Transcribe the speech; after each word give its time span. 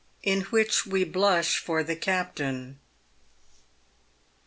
IN 0.23 0.41
WHICH 0.45 0.87
WE 0.87 1.03
BLUSH 1.03 1.59
FOR 1.59 1.83
THE 1.83 1.95
CAPTAIN. 1.95 2.79